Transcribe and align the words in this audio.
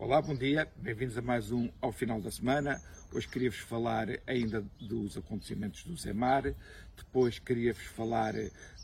Olá, 0.00 0.22
bom 0.22 0.34
dia, 0.34 0.66
bem-vindos 0.78 1.18
a 1.18 1.20
mais 1.20 1.52
um 1.52 1.68
ao 1.78 1.92
final 1.92 2.22
da 2.22 2.30
semana. 2.30 2.80
Hoje 3.12 3.28
queria-vos 3.28 3.58
falar 3.58 4.08
ainda 4.26 4.64
dos 4.80 5.18
acontecimentos 5.18 5.84
do 5.84 5.94
Zemar, 5.94 6.54
depois 6.96 7.38
queria-vos 7.38 7.84
falar 7.84 8.32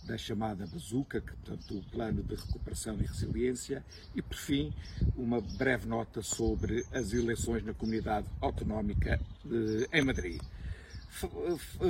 da 0.04 0.18
chamada 0.18 0.66
Bazuca, 0.66 1.22
que, 1.22 1.32
portanto, 1.32 1.78
o 1.78 1.82
Plano 1.90 2.22
de 2.22 2.34
Recuperação 2.34 2.98
e 3.00 3.06
Resiliência, 3.06 3.82
e 4.14 4.20
por 4.20 4.36
fim, 4.36 4.74
uma 5.16 5.40
breve 5.40 5.88
nota 5.88 6.20
sobre 6.20 6.84
as 6.92 7.14
eleições 7.14 7.64
na 7.64 7.72
Comunidade 7.72 8.26
Autonómica 8.38 9.18
de, 9.42 9.88
em 9.90 10.04
Madrid. 10.04 10.38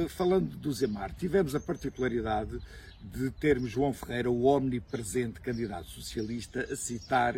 Falando 0.09 0.57
do 0.57 0.73
Zemar, 0.73 1.15
tivemos 1.15 1.55
a 1.55 1.61
particularidade 1.61 2.61
de 3.03 3.31
termos 3.31 3.71
João 3.71 3.93
Ferreira, 3.93 4.31
o 4.31 4.45
omnipresente 4.45 5.41
candidato 5.41 5.87
socialista, 5.89 6.61
a 6.71 6.77
citar 6.77 7.37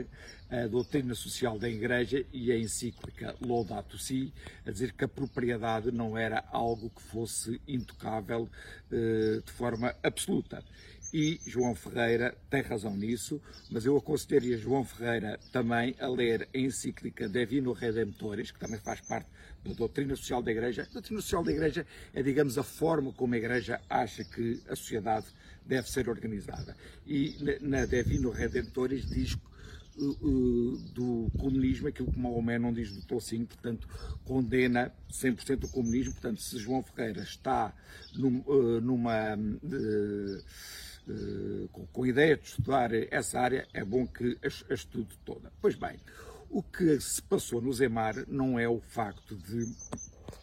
a 0.51 0.67
doutrina 0.67 1.15
social 1.15 1.59
da 1.59 1.69
Igreja 1.69 2.25
e 2.33 2.51
a 2.51 2.59
encíclica 2.59 3.35
Laudato 3.41 3.99
Si, 3.99 4.33
a 4.67 4.71
dizer 4.71 4.93
que 4.93 5.05
a 5.05 5.09
propriedade 5.09 5.91
não 5.93 6.17
era 6.17 6.43
algo 6.51 6.91
que 6.91 7.03
fosse 7.03 7.61
intocável 7.69 8.49
eh, 8.91 9.43
de 9.45 9.53
forma 9.53 9.95
absoluta. 10.03 10.65
E 11.13 11.41
João 11.47 11.75
Ferreira 11.75 12.37
tem 12.51 12.61
razão 12.61 12.95
nisso, 12.95 13.41
mas 13.71 13.87
eu 13.87 13.97
aconselharia 13.97 14.59
João 14.59 14.85
Ferreira 14.85 15.41
também 15.51 15.95
a 15.99 16.07
ler 16.07 16.47
a 16.55 16.59
encíclica 16.59 17.29
Divino 17.29 17.73
Redemptores, 17.73 18.51
que 18.51 18.59
também 18.59 18.79
faz 18.79 19.01
parte 19.01 19.27
da 19.65 19.73
doutrina 19.73 20.15
social 20.15 20.43
da 20.43 20.51
Igreja. 20.51 20.83
A 20.83 20.93
doutrina 20.93 21.21
social 21.23 21.43
da 21.43 21.51
Igreja 21.51 21.87
é, 22.13 22.23
digamos, 22.23 22.59
a 22.59 22.63
forma 22.63 23.11
como 23.13 23.35
a 23.35 23.39
Igreja 23.39 23.81
acha 23.89 24.23
que 24.23 24.63
a 24.69 24.77
sociedade 24.77 25.27
deve 25.65 25.91
ser 25.91 26.09
organizada. 26.11 26.77
E 27.07 27.59
na 27.63 27.87
Divino 27.87 28.31
Redemptores 28.31 29.07
diz 29.07 29.33
uh, 29.97 30.11
uh, 30.11 30.77
do 30.93 31.31
comunismo 31.39 31.89
aquilo 31.89 32.13
que 32.13 32.19
Maomé 32.19 32.59
não 32.59 32.73
diz 32.73 32.93
do 32.93 33.03
Tocinho, 33.03 33.47
portanto, 33.47 33.89
condena 34.25 34.93
100% 35.11 35.65
o 35.65 35.69
comunismo. 35.69 36.13
Portanto, 36.13 36.43
se 36.43 36.59
João 36.59 36.83
Ferreira 36.83 37.23
está 37.23 37.75
num, 38.15 38.43
uh, 38.47 38.81
numa. 38.81 39.39
Com, 41.73 41.87
com, 41.87 42.03
a 42.03 42.09
ideia 42.09 42.37
de 42.37 42.47
estudar 42.47 42.91
essa 43.11 43.41
área, 43.41 43.67
é 43.73 43.85
bom 43.85 44.07
que 44.07 44.39
a, 44.43 44.73
a 44.73 44.75
estude 44.75 45.19
toda. 45.25 45.53
Pois 45.61 45.75
bem, 45.75 45.99
o 46.51 46.63
que 46.63 47.01
se 47.01 47.23
passou 47.23 47.61
no 47.61 47.73
Zemar 47.73 48.15
não 48.29 48.59
é 48.59 48.69
o 48.69 48.81
facto 48.81 49.37
de, 49.37 49.67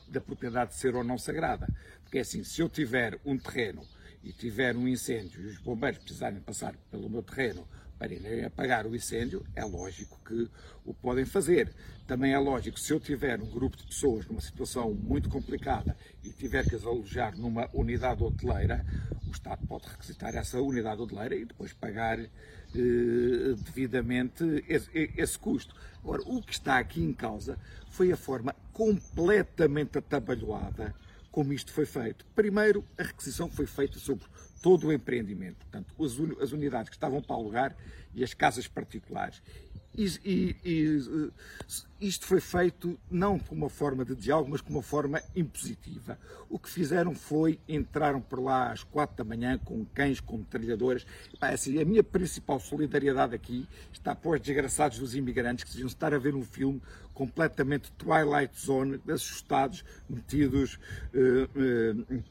da 0.07 0.21
propriedade 0.21 0.75
ser 0.75 0.95
ou 0.95 1.03
não 1.03 1.17
sagrada. 1.17 1.67
Porque 2.03 2.17
é 2.17 2.21
assim, 2.21 2.43
se 2.43 2.61
eu 2.61 2.69
tiver 2.69 3.19
um 3.25 3.37
terreno 3.37 3.83
e 4.23 4.31
tiver 4.31 4.75
um 4.75 4.87
incêndio 4.87 5.41
e 5.41 5.45
os 5.47 5.57
bombeiros 5.59 5.99
precisarem 5.99 6.39
passar 6.39 6.75
pelo 6.89 7.09
meu 7.09 7.21
terreno 7.21 7.67
para 7.97 8.13
irem 8.13 8.45
apagar 8.45 8.85
o 8.85 8.95
incêndio, 8.95 9.45
é 9.55 9.63
lógico 9.63 10.19
que 10.25 10.49
o 10.85 10.93
podem 10.93 11.25
fazer. 11.25 11.73
Também 12.05 12.33
é 12.33 12.37
lógico, 12.37 12.79
se 12.79 12.93
eu 12.93 12.99
tiver 12.99 13.41
um 13.41 13.49
grupo 13.49 13.77
de 13.77 13.85
pessoas 13.85 14.25
numa 14.27 14.41
situação 14.41 14.93
muito 14.93 15.29
complicada 15.29 15.97
e 16.23 16.29
tiver 16.29 16.67
que 16.67 16.75
as 16.75 16.85
alojar 16.85 17.37
numa 17.37 17.69
unidade 17.73 18.23
hoteleira, 18.23 18.85
o 19.27 19.31
Estado 19.31 19.65
pode 19.67 19.87
requisitar 19.87 20.35
essa 20.35 20.61
unidade 20.61 21.01
hoteleira 21.01 21.35
e 21.35 21.45
depois 21.45 21.73
pagar 21.73 22.19
eh, 22.19 22.29
devidamente 23.57 24.63
esse, 24.67 24.89
esse 25.17 25.39
custo. 25.39 25.75
Agora, 26.03 26.21
o 26.25 26.41
que 26.41 26.53
está 26.53 26.77
aqui 26.77 27.01
em 27.01 27.13
causa 27.13 27.57
foi 27.89 28.11
a 28.11 28.17
forma 28.17 28.53
completamente 28.73 29.97
atabalhoada 29.97 30.93
como 31.35 31.51
isto 31.51 31.73
foi 31.73 31.85
feito. 31.85 32.25
Primeiro, 32.33 32.81
a 32.97 33.03
requisição 33.03 33.49
foi 33.49 33.65
feita 33.65 33.99
sobre 33.99 34.23
todo 34.61 34.87
o 34.87 34.93
empreendimento, 34.93 35.57
portanto, 35.57 35.93
as 36.41 36.53
unidades 36.53 36.89
que 36.89 36.95
estavam 36.95 37.21
para 37.21 37.35
alugar 37.35 37.75
e 38.13 38.23
as 38.23 38.33
casas 38.33 38.69
particulares. 38.69 39.41
E, 39.97 40.55
e, 40.63 41.31
isto 41.99 42.25
foi 42.25 42.41
feito 42.41 42.99
não 43.09 43.39
com 43.39 43.55
uma 43.55 43.69
forma 43.69 44.03
de 44.03 44.15
diálogo, 44.15 44.51
mas 44.51 44.61
com 44.61 44.71
uma 44.71 44.81
forma 44.81 45.21
impositiva. 45.35 46.19
O 46.49 46.59
que 46.59 46.69
fizeram 46.69 47.15
foi 47.15 47.59
entraram 47.67 48.21
por 48.21 48.39
lá 48.39 48.71
às 48.71 48.83
quatro 48.83 49.15
da 49.17 49.23
manhã 49.23 49.57
com 49.57 49.85
cães, 49.85 50.19
com 50.19 50.37
metralhadoras. 50.37 51.05
Assim, 51.39 51.81
a 51.81 51.85
minha 51.85 52.03
principal 52.03 52.59
solidariedade 52.59 53.33
aqui 53.33 53.67
está 53.93 54.13
para 54.13 54.31
os 54.31 54.41
desgraçados 54.41 54.99
dos 54.99 55.15
imigrantes 55.15 55.63
que 55.63 55.71
deviam 55.71 55.87
estar 55.87 56.13
a 56.13 56.17
ver 56.17 56.35
um 56.35 56.43
filme 56.43 56.81
completamente 57.13 57.91
Twilight 57.93 58.59
Zone, 58.59 59.01
assustados, 59.09 59.83
metidos. 60.09 60.77
Uh, 61.13 62.01
uh, 62.01 62.25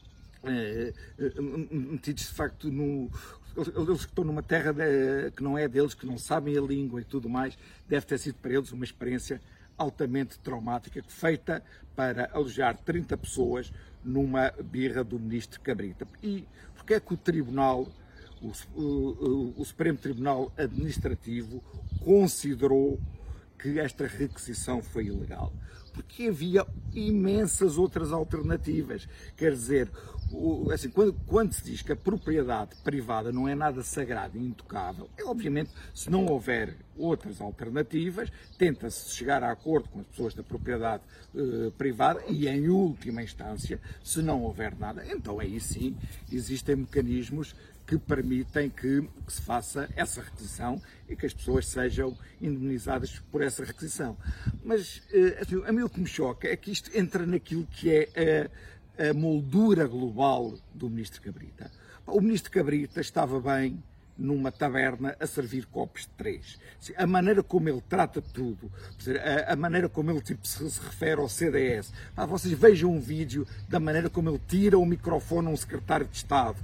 metidos 1.71 2.25
de 2.25 2.35
facto 2.35 2.71
no, 2.71 3.11
eles 3.57 4.01
que 4.01 4.11
estão 4.11 4.25
numa 4.25 4.43
terra 4.43 4.73
de, 4.73 5.31
que 5.33 5.43
não 5.43 5.57
é 5.57 5.69
deles, 5.69 5.95
que 5.95 6.07
não 6.07 6.19
sabem 6.19 6.57
a 6.57 6.61
língua 6.61 7.01
e 7.01 7.05
tudo 7.05 7.29
mais, 7.29 7.57
deve 7.89 8.05
ter 8.07 8.19
sido 8.19 8.37
para 8.37 8.53
eles 8.53 8.73
uma 8.73 8.85
experiência 8.85 9.41
altamente 9.77 10.39
traumática, 10.39 11.03
feita 11.07 11.63
para 11.95 12.31
alojar 12.33 12.77
30 12.77 13.17
pessoas 13.17 13.73
numa 14.05 14.53
birra 14.63 15.03
do 15.03 15.19
ministro 15.19 15.61
Cabrita. 15.61 16.07
E 16.23 16.45
porque 16.75 16.95
é 16.95 17.01
que 17.01 17.15
o 17.15 17.17
Tribunal, 17.17 17.89
o, 18.43 18.53
o, 18.79 19.55
o 19.57 19.65
Supremo 19.65 19.99
Tribunal 19.99 20.53
Administrativo, 20.57 21.63
considerou 22.01 23.01
que 23.59 23.79
esta 23.79 24.07
requisição 24.07 24.83
foi 24.83 25.07
ilegal? 25.07 25.53
Porque 25.93 26.27
havia 26.27 26.67
imensas 26.93 27.79
outras 27.79 28.13
alternativas. 28.13 29.09
Quer 29.37 29.53
dizer, 29.53 29.91
assim, 30.73 30.91
quando, 30.91 31.13
quando, 31.27 31.53
se 31.53 31.65
diz 31.65 31.83
que 31.83 31.93
a 31.93 31.97
propriedade 31.97 32.77
privada 32.83 33.33
não 33.33 33.49
é 33.49 33.55
nada 33.55 33.83
sagrado 33.83 34.37
e 34.37 34.45
intocável, 34.45 35.09
é 35.17 35.25
obviamente, 35.25 35.71
se 35.95 36.11
não 36.11 36.27
houver 36.27 36.77
outras 36.97 37.41
alternativas, 37.41 38.31
tenta-se 38.59 39.11
chegar 39.11 39.43
a 39.43 39.51
acordo 39.51 39.89
com 39.89 40.01
as 40.01 40.07
pessoas 40.07 40.35
da 40.35 40.43
propriedade 40.43 41.03
eh, 41.35 41.71
privada 41.77 42.23
e, 42.29 42.49
em 42.49 42.69
última 42.69 43.23
instância, 43.23 43.81
se 44.03 44.23
não 44.23 44.43
houver 44.43 44.77
nada, 44.79 45.05
então 45.07 45.41
aí 45.41 45.61
sim 45.61 45.97
existem 46.31 46.77
mecanismos 46.77 47.55
que 47.87 47.99
permitem 47.99 48.71
que, 48.71 49.07
se 49.29 49.43
faça 49.43 49.89
essa 49.95 50.23
requisição 50.23 50.81
e 51.09 51.15
que 51.15 51.27
as 51.27 51.35
pessoas 51.35 51.67
sejam 51.67 52.17
indemnizadas 52.41 53.19
por 53.31 53.43
essa 53.43 53.65
requisição. 53.65 54.17
Mas 54.65 55.03
eh, 55.13 55.39
assim, 55.41 55.63
a 55.65 55.73
mim 55.73 55.83
o 55.83 55.89
que 55.89 56.01
me 56.01 56.07
choca 56.07 56.49
é 56.49 56.57
que 56.57 56.71
isto 56.71 56.91
entra 56.97 57.27
naquilo 57.27 57.67
que 57.67 57.91
é 57.91 58.09
eh, 58.15 59.11
a 59.11 59.15
moldura 59.15 59.87
global 59.87 60.55
do 60.75 60.89
ministro 60.89 61.21
Cabrita. 61.21 61.71
O 62.07 62.21
ministro 62.21 62.51
Cabrita 62.51 63.01
estava 63.01 63.41
bem 63.41 63.83
numa 64.17 64.53
taberna 64.53 65.17
a 65.19 65.27
servir 65.27 65.67
copos 65.67 66.03
de 66.03 66.09
três. 66.09 66.59
A 66.97 67.07
maneira 67.07 67.43
como 67.43 67.69
ele 67.69 67.83
trata 67.89 68.23
tudo, 68.23 68.71
a 69.47 69.57
maneira 69.57 69.89
como 69.89 70.11
ele 70.11 70.21
tipo, 70.21 70.47
se, 70.47 70.63
refere 70.81 71.21
ao 71.21 71.29
CDS. 71.29 71.93
vocês 72.29 72.55
vejam 72.55 72.91
um 72.91 73.01
vídeo 73.01 73.47
da 73.69 73.81
maneira 73.81 74.09
como 74.09 74.31
ele 74.31 74.41
tira 74.47 74.79
o 74.79 74.87
microfone 74.87 75.49
a 75.49 75.51
um 75.51 75.57
secretário 75.57 76.07
de 76.07 76.17
Estado. 76.17 76.57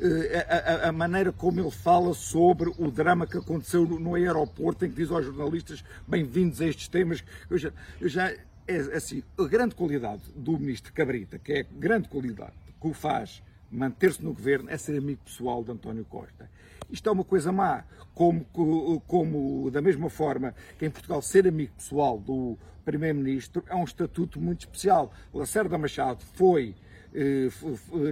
Eh, 0.00 0.46
a, 0.48 0.86
a, 0.86 0.88
a 0.88 0.92
maneira 0.92 1.32
como 1.32 1.60
ele 1.60 1.70
fala 1.70 2.14
sobre 2.14 2.72
o 2.78 2.90
drama 2.90 3.26
que 3.26 3.36
aconteceu 3.36 3.86
no, 3.86 3.98
no 4.00 4.14
aeroporto, 4.14 4.84
em 4.84 4.90
que 4.90 4.96
diz 4.96 5.10
aos 5.10 5.24
jornalistas 5.24 5.84
bem-vindos 6.06 6.60
a 6.60 6.66
estes 6.66 6.88
temas. 6.88 7.22
Eu 7.48 7.58
já, 7.58 7.72
eu 8.00 8.08
já 8.08 8.32
é 8.66 8.76
assim, 8.96 9.22
a 9.38 9.44
grande 9.44 9.74
qualidade 9.74 10.22
do 10.34 10.58
ministro 10.58 10.92
Cabrita, 10.92 11.38
que 11.38 11.52
é 11.52 11.60
a 11.60 11.66
grande 11.78 12.08
qualidade 12.08 12.52
que 12.80 12.88
o 12.88 12.94
faz 12.94 13.42
manter-se 13.74 14.22
no 14.22 14.32
governo, 14.32 14.70
é 14.70 14.76
ser 14.76 14.96
amigo 14.96 15.20
pessoal 15.24 15.62
de 15.64 15.72
António 15.72 16.04
Costa. 16.04 16.48
Isto 16.90 17.08
é 17.08 17.12
uma 17.12 17.24
coisa 17.24 17.50
má, 17.50 17.84
como, 18.14 18.44
como 19.06 19.70
da 19.70 19.82
mesma 19.82 20.08
forma 20.08 20.54
que 20.78 20.86
em 20.86 20.90
Portugal 20.90 21.20
ser 21.20 21.46
amigo 21.46 21.72
pessoal 21.76 22.18
do 22.18 22.56
Primeiro-Ministro 22.84 23.64
é 23.68 23.74
um 23.74 23.84
estatuto 23.84 24.40
muito 24.40 24.60
especial. 24.60 25.12
Lacerda 25.32 25.76
Machado 25.76 26.22
foi, 26.34 26.74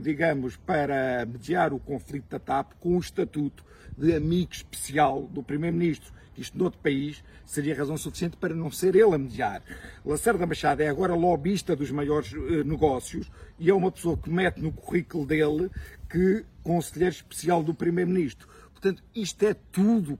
digamos, 0.02 0.56
para 0.56 1.26
mediar 1.26 1.72
o 1.72 1.78
conflito 1.78 2.30
da 2.30 2.38
TAP 2.38 2.72
com 2.80 2.96
o 2.96 3.00
estatuto 3.00 3.64
de 3.98 4.14
amigo 4.14 4.52
especial 4.52 5.22
do 5.22 5.42
Primeiro-Ministro 5.42 6.12
isto 6.36 6.58
noutro 6.58 6.80
país 6.80 7.22
seria 7.44 7.76
razão 7.76 7.96
suficiente 7.96 8.36
para 8.36 8.54
não 8.54 8.70
ser 8.70 8.94
ele 8.94 9.14
a 9.14 9.18
mediar. 9.18 9.62
Lacerda 10.04 10.47
Machado 10.47 10.82
é 10.82 10.88
agora 10.88 11.15
lobista 11.15 11.77
dos 11.77 11.91
maiores 11.91 12.32
uh, 12.32 12.65
negócios 12.65 13.30
e 13.59 13.68
é 13.68 13.74
uma 13.74 13.92
pessoa 13.92 14.16
que 14.16 14.30
mete 14.30 14.60
no 14.60 14.72
currículo 14.72 15.27
dele 15.27 15.71
que 16.09 16.44
conselheiro 16.62 17.15
especial 17.15 17.62
do 17.62 17.74
Primeiro-Ministro. 17.74 18.48
Portanto, 18.72 19.03
isto 19.15 19.42
é 19.44 19.54
tudo 19.71 20.18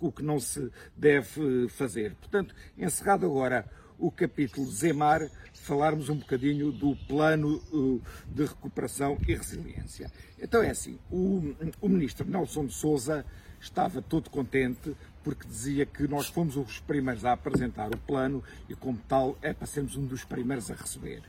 o 0.00 0.12
que 0.12 0.22
não 0.22 0.40
se 0.40 0.70
deve 0.96 1.68
fazer. 1.68 2.14
Portanto, 2.14 2.54
encerrado 2.78 3.26
agora 3.26 3.66
o 3.98 4.10
capítulo 4.10 4.66
Zemar, 4.70 5.30
falarmos 5.52 6.08
um 6.08 6.16
bocadinho 6.16 6.70
do 6.72 6.96
plano 7.08 7.62
uh, 7.72 8.02
de 8.26 8.44
recuperação 8.44 9.18
e 9.26 9.34
resiliência. 9.34 10.10
Então 10.38 10.62
é 10.62 10.70
assim, 10.70 10.98
o, 11.10 11.54
o 11.80 11.88
ministro 11.88 12.28
Nelson 12.28 12.66
de 12.66 12.74
Souza 12.74 13.24
estava 13.60 14.02
todo 14.02 14.28
contente 14.28 14.94
porque 15.22 15.48
dizia 15.48 15.86
que 15.86 16.06
nós 16.06 16.28
fomos 16.28 16.56
os 16.56 16.80
primeiros 16.80 17.24
a 17.24 17.32
apresentar 17.32 17.94
o 17.94 17.98
plano 17.98 18.44
e, 18.68 18.74
como 18.74 18.98
tal, 19.08 19.38
é 19.40 19.54
para 19.54 19.66
sermos 19.66 19.96
um 19.96 20.04
dos 20.04 20.22
primeiros 20.22 20.70
a 20.70 20.74
receber. 20.74 21.22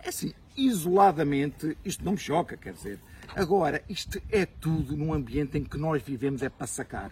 É 0.00 0.10
assim, 0.10 0.32
isoladamente, 0.56 1.76
isto 1.84 2.04
não 2.04 2.12
me 2.12 2.18
choca, 2.18 2.56
quer 2.56 2.74
dizer. 2.74 3.00
Agora, 3.34 3.82
isto 3.88 4.22
é 4.30 4.46
tudo 4.46 4.96
num 4.96 5.12
ambiente 5.12 5.58
em 5.58 5.64
que 5.64 5.76
nós 5.76 6.02
vivemos, 6.02 6.42
é 6.42 6.48
para 6.48 6.66
sacar. 6.66 7.10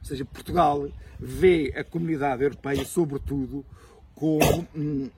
Ou 0.00 0.04
seja, 0.04 0.24
Portugal 0.24 0.88
vê 1.20 1.72
a 1.76 1.84
comunidade 1.84 2.42
europeia, 2.42 2.84
sobretudo, 2.84 3.64
como 4.14 4.68
hum, 4.74 5.10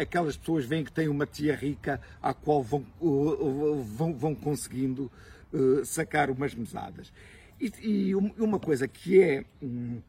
aquelas 0.00 0.36
pessoas 0.36 0.64
veem 0.64 0.84
que 0.84 0.92
têm 0.92 1.08
uma 1.08 1.26
tia 1.26 1.54
rica 1.54 2.00
à 2.22 2.34
qual 2.34 2.62
vão, 2.62 2.84
vão, 3.00 4.14
vão 4.14 4.34
conseguindo 4.34 5.10
uh, 5.52 5.84
sacar 5.84 6.30
umas 6.30 6.54
mesadas. 6.54 7.12
E, 7.60 7.72
e, 7.80 8.14
uma 8.14 8.58
coisa 8.58 8.88
que 8.88 9.20
é 9.20 9.44
hum, 9.62 10.00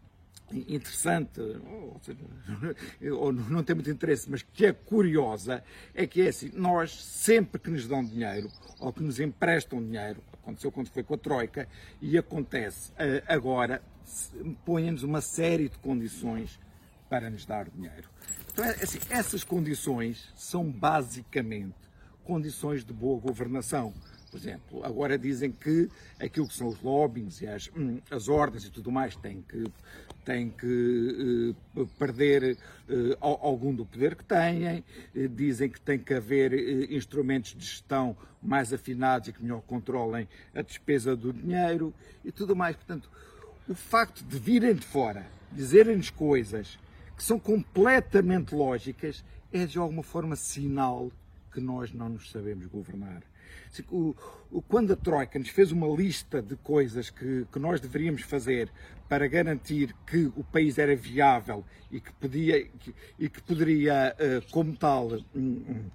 interessante, 0.54 1.40
ou, 1.40 2.00
seja, 2.02 2.20
ou, 3.16 3.32
não 3.32 3.64
tem 3.64 3.76
muito 3.76 3.90
interesse, 3.90 4.30
mas 4.30 4.42
que 4.42 4.66
é 4.66 4.74
curiosa, 4.74 5.64
é 5.94 6.08
que 6.08 6.22
é 6.22 6.30
assim, 6.30 6.52
nós 6.54 6.92
sempre 7.04 7.60
que 7.60 7.70
nos 7.70 7.88
dão 7.88 8.04
dinheiro 8.04 8.50
ou 8.80 8.92
que 8.92 9.04
nos 9.04 9.20
emprestam 9.20 9.84
dinheiro, 9.84 10.22
aconteceu 10.34 10.72
quando 10.72 10.90
foi 10.90 11.04
com 11.04 11.14
a 11.14 11.18
Troika 11.18 11.68
e 12.02 12.18
acontece 12.18 12.92
uh, 12.92 13.24
agora, 13.28 13.82
põem-nos 14.66 15.04
uma 15.04 15.22
série 15.22 15.70
de 15.70 15.78
condições 15.78 16.60
para 17.12 17.30
nos 17.30 17.46
dar 17.46 17.70
dinheiro. 17.70 18.10
Então, 18.54 18.64
é 18.64 18.70
assim, 18.70 18.98
essas 19.10 19.44
condições 19.44 20.30
são 20.34 20.72
basicamente 20.72 21.76
condições 22.24 22.86
de 22.86 22.94
boa 22.94 23.20
governação. 23.20 23.94
Por 24.30 24.38
exemplo, 24.38 24.82
agora 24.86 25.18
dizem 25.18 25.52
que 25.52 25.90
aquilo 26.18 26.48
que 26.48 26.54
são 26.54 26.70
os 26.70 26.82
lobbies 26.82 27.42
e 27.42 27.48
as, 27.48 27.70
hum, 27.76 28.00
as 28.10 28.30
ordens 28.30 28.64
e 28.64 28.72
tudo 28.72 28.90
mais 28.90 29.14
tem 29.18 29.42
que, 29.42 29.66
tem 30.24 30.50
que 30.50 31.54
uh, 31.76 31.86
perder 32.00 32.58
uh, 32.88 33.18
algum 33.20 33.76
do 33.76 33.86
poder 33.86 34.16
que 34.16 34.24
têm, 34.24 34.80
uh, 34.80 35.28
dizem 35.28 35.70
que 35.70 35.82
tem 35.82 36.00
que 36.00 36.14
haver 36.14 36.54
instrumentos 36.90 37.54
de 37.54 37.66
gestão 37.66 38.16
mais 38.42 38.72
afinados 38.72 39.28
e 39.28 39.34
que 39.34 39.44
melhor 39.44 39.62
controlem 39.64 40.30
a 40.56 40.62
despesa 40.62 41.14
do 41.14 41.34
dinheiro 41.34 41.94
e 42.24 42.32
tudo 42.32 42.56
mais. 42.56 42.78
Portanto, 42.78 43.12
o 43.68 43.76
facto 43.76 44.24
de 44.24 44.40
virem 44.40 44.74
de 44.74 44.86
fora, 44.86 45.28
dizerem-nos 45.52 46.10
coisas 46.10 46.80
que 47.22 47.28
são 47.28 47.38
completamente 47.38 48.56
lógicas, 48.56 49.24
é 49.54 49.68
de 49.68 49.78
alguma 49.78 50.02
forma 50.02 50.36
sinal 50.36 51.12
que 51.54 51.62
nós 51.62 51.94
não 51.94 52.10
nos 52.10 52.32
sabemos 52.32 52.66
governar. 52.66 53.22
Quando 54.68 54.94
a 54.94 54.96
Troika 54.96 55.38
nos 55.38 55.50
fez 55.50 55.72
uma 55.72 55.88
lista 55.88 56.42
de 56.42 56.56
coisas 56.56 57.12
que, 57.12 57.46
que 57.52 57.60
nós 57.60 57.80
deveríamos 57.80 58.24
fazer 58.24 58.72
para 59.08 59.28
garantir 59.28 59.96
que 60.08 60.32
o 60.36 60.44
país 60.44 60.80
era 60.80 60.96
viável 60.96 61.64
e 61.92 62.02
que, 62.02 62.12
podia, 62.14 62.68
e 63.20 63.30
que 63.30 63.42
poderia, 63.44 64.16
eh, 64.18 64.42
como 64.50 64.76
tal, 64.76 65.12
hum, 65.12 65.22
hum, 65.36 65.86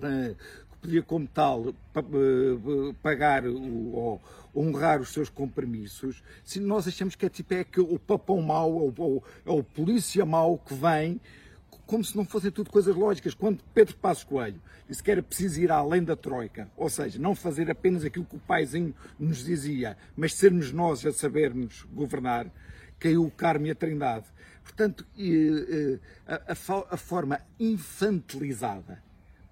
eh, 0.00 0.34
podia, 0.80 1.02
como 1.02 1.26
tal, 1.26 1.68
eh, 1.68 2.94
pagar 3.02 3.44
ou 3.46 4.20
honrar 4.54 5.00
os 5.00 5.10
seus 5.12 5.28
compromissos, 5.28 6.22
se 6.44 6.58
nós 6.58 6.88
achamos 6.88 7.14
que 7.14 7.26
é 7.26 7.28
tipo 7.28 7.54
é 7.54 7.64
que 7.64 7.80
o 7.80 7.98
papão 7.98 8.42
mau, 8.42 8.72
ou, 8.72 8.94
ou, 8.96 9.24
ou 9.44 9.58
o 9.60 9.64
polícia 9.64 10.24
mau 10.24 10.58
que 10.58 10.74
vem 10.74 11.20
como 11.86 12.04
se 12.04 12.16
não 12.16 12.24
fossem 12.24 12.52
tudo 12.52 12.70
coisas 12.70 12.94
lógicas. 12.94 13.34
Quando 13.34 13.64
Pedro 13.74 13.96
Passos 13.96 14.22
Coelho 14.22 14.60
disse 14.88 15.02
que 15.02 15.10
era 15.10 15.20
preciso 15.20 15.60
ir 15.60 15.72
além 15.72 16.04
da 16.04 16.14
Troika, 16.14 16.70
ou 16.76 16.88
seja, 16.88 17.18
não 17.18 17.34
fazer 17.34 17.68
apenas 17.68 18.04
aquilo 18.04 18.24
que 18.24 18.36
o 18.36 18.40
paizinho 18.40 18.94
nos 19.18 19.44
dizia, 19.44 19.96
mas 20.16 20.34
sermos 20.34 20.72
nós 20.72 21.04
a 21.04 21.12
sabermos 21.12 21.84
governar, 21.92 22.46
caiu 22.96 23.24
o 23.24 23.30
Carmo 23.30 23.66
e 23.66 23.72
a 23.72 23.74
Trindade. 23.74 24.26
Portanto, 24.62 25.04
a, 26.28 26.52
a 26.94 26.96
forma 26.96 27.40
infantilizada 27.58 29.02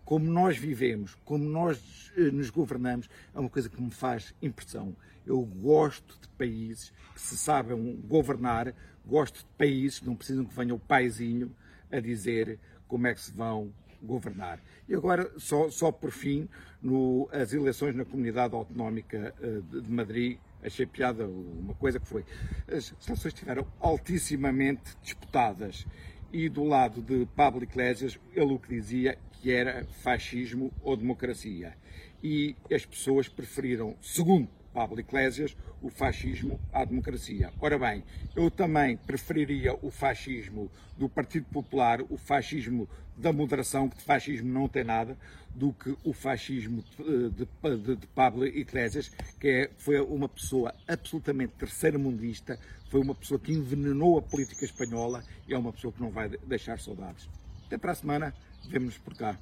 como 0.09 0.25
nós 0.25 0.57
vivemos, 0.57 1.19
como 1.23 1.45
nós 1.45 2.11
eh, 2.17 2.31
nos 2.31 2.49
governamos, 2.49 3.11
é 3.35 3.39
uma 3.39 3.51
coisa 3.51 3.69
que 3.69 3.79
me 3.79 3.91
faz 3.91 4.35
impressão. 4.41 4.97
Eu 5.27 5.43
gosto 5.43 6.19
de 6.19 6.27
países 6.29 6.95
que 7.13 7.21
se 7.21 7.37
sabem 7.37 7.95
governar, 8.09 8.75
gosto 9.05 9.41
de 9.41 9.45
países 9.59 9.99
que 9.99 10.07
não 10.07 10.17
precisam 10.17 10.47
que 10.47 10.55
venha 10.55 10.75
o 10.75 10.79
paizinho 10.79 11.55
a 11.93 12.01
dizer 12.01 12.59
como 12.87 13.07
é 13.07 13.13
que 13.13 13.21
se 13.21 13.33
vão 13.33 13.71
governar. 14.03 14.63
E 14.89 14.95
agora, 14.95 15.31
só, 15.37 15.69
só 15.69 15.93
por 15.93 16.11
fim, 16.11 16.49
no, 16.81 17.29
as 17.31 17.53
eleições 17.53 17.95
na 17.95 18.07
Comunidade 18.07 18.55
Autonómica 18.55 19.35
uh, 19.39 19.61
de, 19.61 19.83
de, 19.83 19.93
Madrid, 19.93 20.39
achei 20.63 20.87
piada 20.87 21.27
uma 21.27 21.75
coisa 21.75 22.01
que 22.01 22.09
foi. 22.09 22.25
As 22.67 22.95
eleições 23.07 23.27
estiveram 23.27 23.67
altissimamente 23.79 24.97
disputadas 25.03 25.87
e 26.33 26.49
do 26.49 26.65
lado 26.65 27.03
de 27.03 27.27
Pablo 27.37 27.63
Iglesias, 27.63 28.19
ele 28.35 28.55
o 28.55 28.59
que 28.59 28.75
dizia 28.75 29.19
que 29.41 29.53
era 29.53 29.85
fascismo 30.03 30.73
ou 30.83 30.97
democracia. 30.97 31.75
E 32.23 32.57
as 32.73 32.85
pessoas 32.85 33.29
preferiram, 33.29 33.97
segundo 34.03 34.49
Pablo 34.73 35.01
Iglesias, 35.01 35.57
o 35.83 35.89
fascismo 35.89 36.61
à 36.73 36.85
democracia. 36.85 37.53
Ora 37.61 37.79
bem, 37.79 38.05
eu 38.37 38.51
também 38.51 38.97
preferiria 38.97 39.75
o 39.83 39.91
fascismo 39.91 40.71
do 40.97 41.09
Partido 41.09 41.47
Popular, 41.47 42.01
o 42.09 42.17
fascismo 42.17 42.89
da 43.17 43.33
moderação, 43.33 43.89
que 43.89 43.97
de 43.97 44.05
fascismo 44.05 44.49
não 44.53 44.69
tem 44.69 44.85
nada, 44.85 45.17
do 45.55 45.73
que 45.73 45.97
o 46.05 46.13
fascismo 46.13 46.85
de, 46.97 47.31
de, 47.31 47.97
de 47.97 48.07
Pablo 48.09 48.47
Iglesias, 48.47 49.11
que 49.41 49.49
é, 49.49 49.71
foi 49.77 50.01
uma 50.01 50.29
pessoa 50.29 50.73
absolutamente 50.87 51.55
terceira-mundista, 51.59 52.59
foi 52.89 53.01
uma 53.01 53.15
pessoa 53.15 53.41
que 53.41 53.53
envenenou 53.53 54.19
a 54.19 54.23
política 54.23 54.65
espanhola 54.65 55.25
e 55.49 55.55
é 55.55 55.59
uma 55.59 55.73
pessoa 55.73 55.93
que 55.93 56.01
não 56.01 56.11
vai 56.11 56.29
deixar 56.29 56.79
saudades. 56.79 57.29
Até 57.67 57.77
para 57.77 57.93
a 57.93 57.97
semana, 57.97 58.35
vemo-nos 58.67 58.99
por 58.99 59.15
cá. 59.15 59.39